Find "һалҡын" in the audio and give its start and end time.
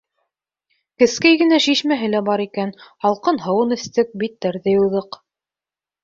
3.05-3.37